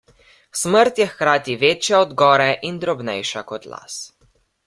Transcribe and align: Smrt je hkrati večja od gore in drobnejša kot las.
Smrt 0.61 1.01
je 1.01 1.05
hkrati 1.09 1.57
večja 1.65 1.99
od 2.05 2.15
gore 2.23 2.49
in 2.71 2.81
drobnejša 2.85 3.47
kot 3.53 3.71
las. 3.75 4.01